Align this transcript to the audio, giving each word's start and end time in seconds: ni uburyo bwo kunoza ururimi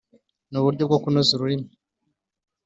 ni 0.49 0.57
uburyo 0.59 0.83
bwo 0.87 0.97
kunoza 1.03 1.31
ururimi 1.33 1.69